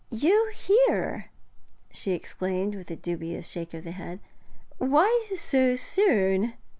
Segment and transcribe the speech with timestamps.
[0.09, 1.29] 'You here?'
[1.91, 4.19] she exclaimed, with a dubious shake of the head.
[4.79, 6.53] 'Why so soon?'